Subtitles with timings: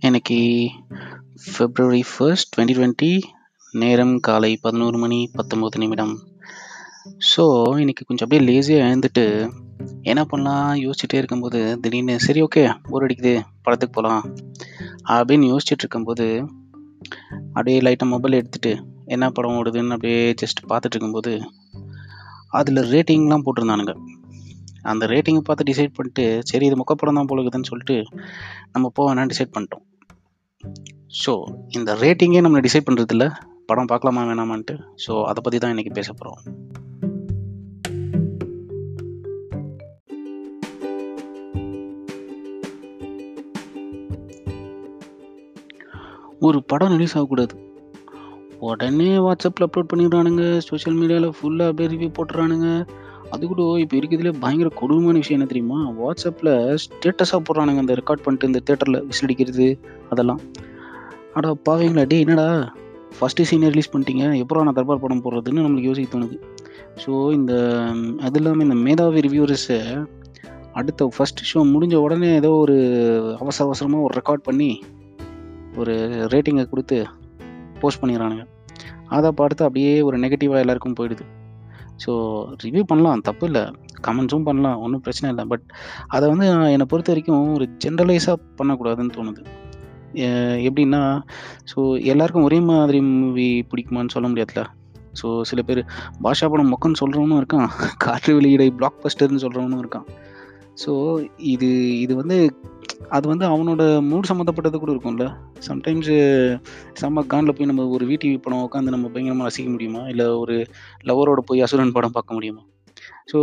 [0.00, 0.38] இன்னைக்கு
[1.44, 3.22] February first twenty twenty
[3.74, 6.12] நேரம் காலை பதினோரு மணி பத்தொம்போது நிமிடம்.
[7.30, 7.44] ஸோ
[7.78, 9.24] இன்னைக்கு கொஞ்சம் அப்படியே லேசியாக எழுந்துட்டு
[10.02, 14.24] என்ன பண்ணலாம் யோசிச்சுட்டே இருக்கும்போது திடீர்னு சரி ஓகே போர் அடிக்குது படத்துக்கு போகலாம்
[15.04, 16.28] அப்படின்னு யோசிச்சுட்டு இருக்கும்போது
[17.46, 18.72] அப்படியே லைட்டாக மொபைல் எடுத்துட்டு
[19.04, 21.40] என்ன படம் ஓடுதுன்னு அப்படியே ஜஸ்ட் பார்த்துட்டு இருக்கும்போது
[22.48, 23.94] அதில் ரேட்டிங்லாம் போட்டிருந்தானுங்க.
[24.92, 27.96] அந்த ரேட்டிங்கை பார்த்து டிசைட் பண்ணிட்டு சரி இது முக்கப்படம் தான் போல இருக்குதுன்னு சொல்லிட்டு
[28.72, 29.84] நம்ம போக வேணாம் டிசைட் பண்ணிட்டோம்.
[31.22, 31.32] ஸோ
[31.78, 33.26] இந்த ரேட்டிங்கே நம்ம டிசைட் பண்ணுறதில்ல
[33.70, 34.76] படம் பார்க்கலாமா வேணாமான்ட்டு.
[35.06, 36.40] ஸோ அதை பற்றி தான் இன்றைக்கி பேச போகிறோம்
[46.46, 47.54] ஒரு படம் ரிலீஸ் ஆகக்கூடாது.
[48.68, 50.44] உடனே வாட்ஸ்அப்பில் அப்லோட் பண்ணிடுறானுங்க.
[50.66, 52.68] சோஷியல் மீடியாவில் ஃபுல்லாக அப்படியே ரிவ்யூ போட்டுறானுங்க.
[53.34, 55.78] அது கூட இப்போ இருக்கிறதுலே பயங்கர கொடூரமான விஷயம் என்ன தெரியுமா?
[56.00, 56.52] வாட்ஸ்அப்பில்
[56.84, 59.66] ஸ்டேட்டஸாக போடுறானுங்க அந்த ரெக்கார்ட் பண்ணிட்டு இந்த தேட்டரில் விசில் அடிக்கிறது
[60.10, 60.40] அதெல்லாம்.
[61.34, 62.46] அடா பாவீங்களா டே என்னடா?
[63.18, 66.36] ஃபஸ்ட்டு சீனை ரிலீஸ் பண்ணிட்டீங்க எப்போ நான் தர்பார் படம் போடுறதுன்னு நம்மளுக்கு யோசிக்க தோணுது.
[67.04, 67.52] ஸோ இந்த
[68.26, 69.78] அது இல்லாமல் இந்த மேதாவி ரிவ்யூவர்ஸை
[70.72, 72.76] அடுத்த ஃபஸ்ட் ஷோ முடிஞ்ச உடனே ஏதோ ஒரு
[73.42, 74.70] அவசர அவசரமாக ஒரு ரெக்கார்ட் பண்ணி
[75.80, 75.94] ஒரு
[76.34, 76.98] ரேட்டிங்கை கொடுத்து
[77.80, 78.44] போஸ்ட் பண்ணிடுறானுங்க.
[79.16, 81.24] அதை பார்த்து அப்படியே ஒரு நெகட்டிவாக எல்லாருக்கும் போயிடுது.
[82.04, 82.12] ஸோ
[82.64, 83.64] ரிவ்யூ பண்ணலாம் தப்பு இல்லை
[84.06, 85.44] கமெண்ட்ஸும் பண்ணலாம் ஒன்றும் பிரச்சனை இல்லை.
[85.52, 85.64] பட்
[86.16, 89.42] அதை வந்து நான் என்னை பொறுத்த வரைக்கும் ஒரு ஜென்ரலைஸாக பண்ணக்கூடாதுன்னு தோணுது.
[90.68, 91.02] எப்படின்னா
[91.70, 91.78] ஸோ
[92.12, 94.62] எல்லாருக்கும் ஒரே மாதிரி மூவி பிடிக்குமான்னு சொல்ல முடியாதுல
[95.20, 95.80] ஸோ சில பேர்
[96.24, 97.68] பாஷா படம் மொக்கன்னு சொல்கிறவனும் இருக்கான்.
[98.04, 100.06] காற்று வெளியீடை பிளாக் பஸ்டர்னு சொல்கிறவனும் இருக்கான்.
[100.82, 100.92] ஸோ
[101.54, 101.68] இது
[102.00, 102.36] இது வந்து
[103.16, 105.26] அது வந்து அவனோட மூட் சம்மந்தப்பட்டது கூட இருக்கும்ல.
[105.68, 106.16] சம்டைம்ஸு
[107.00, 110.02] செம்ம கானில் போய் நம்ம ஒரு விடிவி படம் உட்காந்து நம்ம பயங்கரமாக ரசிக்க முடியுமா?
[110.12, 110.56] இல்லை ஒரு
[111.10, 112.62] லவரோட போய் அசுரன் படம் பார்க்க முடியுமா?
[113.32, 113.38] ஸோ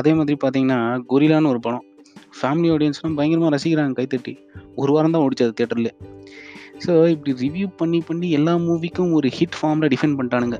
[0.00, 0.80] அதே மாதிரி பார்த்தீங்கன்னா
[1.12, 1.86] கொரிலான்னு ஒரு படம்.
[2.38, 4.34] ஃபேமிலி ஆடியன்ஸ்லாம் பயங்கரமாக ரசிக்கிறாங்க கைத்தட்டி.
[4.82, 5.92] ஒரு வாரம் தான் ஓடிச்சு அது தேட்டரில்
[6.84, 10.58] ஸோ இப்படி ரிவ்யூ பண்ணி பண்ணி எல்லா மூவிக்கும் ஒரு ஹிட் ஃபார்மில் டிஃபைன் பண்ணிட்டானுங்க.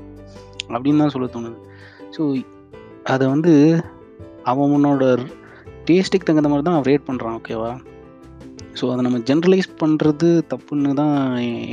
[0.73, 1.57] அப்படின்னு தான் சொல்ல தோணுது.
[2.15, 2.21] ஸோ
[3.13, 3.53] அதை வந்து
[4.51, 5.03] அவனோட
[5.89, 7.71] டேஸ்ட்டுக்கு தகுந்த மாதிரி தான் ரேட் பண்ணுறான் ஓகேவா
[8.79, 11.15] ஸோ அதை நம்ம ஜென்ரலைஸ் பண்ணுறது தப்புன்னு தான்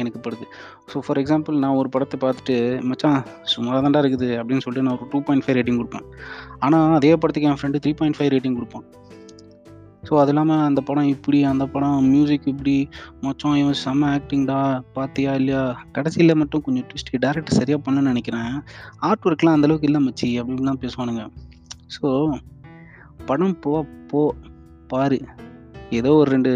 [0.01, 0.47] எனக்கு படுது.
[0.91, 2.57] ஸோ ஃபார் எக்ஸாம்பிள் நான் ஒரு படத்தை பார்த்துட்டு
[2.89, 3.21] மச்சான்
[3.53, 6.07] சுமாராக தான்டா இருக்குது அப்படின்னு சொல்லிட்டு நான் ஒரு டூ பாயிண்ட் ஃபைவ் ரேட்டிங் கொடுப்பேன்.
[6.67, 8.85] ஆனால் அதே படத்துக்கு என் friend three point five rating கொடுப்பான்.
[10.09, 12.77] ஸோ அது இல்லாமல் அந்த படம் இப்படி அந்த படம் மியூசிக் இப்படி
[13.25, 14.61] மொச்சம் இவன் செம்ம ஆக்டிங்டா
[14.97, 15.65] பார்த்தியா இல்லையா?
[15.97, 18.53] கடைசியில் மட்டும் கொஞ்சம் ட்விஸ்ட் டேரக்டர் சரியாக பண்ணணும்னு நினைக்கிறேன்.
[19.09, 21.25] ஆர்ட் ஒர்க்லாம் அந்தளவுக்கு இல்லை மச்சி அப்படின்லாம் பேசுவானுங்க.
[21.97, 22.09] ஸோ
[23.27, 24.35] படம் போ போ
[24.89, 25.21] பாரு.
[25.91, 26.51] ஏதோ ஒரு ரெண்டு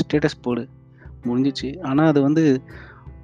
[0.00, 0.68] ஸ்டேட்டஸ் போடு.
[1.26, 1.82] முடிஞ்சிச்சு.
[1.82, 2.62] ஆனால் அது வந்து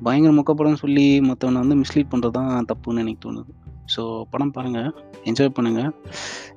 [0.03, 3.53] பயங்கர முக்கப்படம்னு சொல்லி மற்றவனை வந்து மிஸ்லீட் பண்ணுறது தான் தப்புன்னு எனக்கு தோணுது.
[3.97, 4.95] ஸோ படம் பாருங்கள்
[5.25, 5.91] என்ஜாய் பண்ணுங்கள்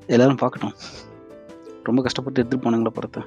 [0.08, 0.76] எல்லாரும் பார்க்கட்டும்.
[1.84, 3.22] ரொம்ப கஷ்டப்பட்டு எடுத்துகிட்டு போனாங்களா படத்தை.